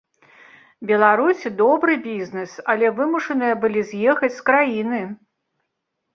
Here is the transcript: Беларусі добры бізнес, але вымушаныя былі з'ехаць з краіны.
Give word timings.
Беларусі 0.91 1.51
добры 1.59 1.97
бізнес, 2.07 2.49
але 2.73 2.91
вымушаныя 3.01 3.53
былі 3.67 3.85
з'ехаць 3.93 4.35
з 4.41 4.43
краіны. 4.51 5.05